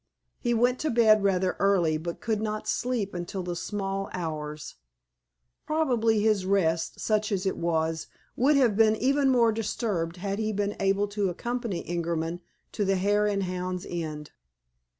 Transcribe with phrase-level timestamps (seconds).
[0.39, 4.73] He went to bed rather early, but could not sleep until the small hours.
[5.67, 10.53] Probably his rest, such as it was, would have been even more disturbed had he
[10.53, 12.39] been able to accompany Ingerman
[12.71, 14.25] to the Hare and Hounds Inn.